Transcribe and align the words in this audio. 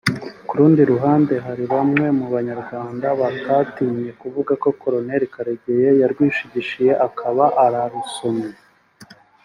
Ku 0.47 0.53
rundi 0.59 0.81
ruhande 0.91 1.33
hari 1.45 1.63
bamwe 1.73 2.05
mu 2.17 2.25
banyarwanda 2.35 3.07
batatinye 3.21 4.09
kuvuga 4.21 4.51
ko 4.63 4.69
Col 4.81 4.97
Karegeya 5.33 5.91
yarwishigishiye 6.01 6.91
akaba 7.07 7.45
arusomye 7.63 8.51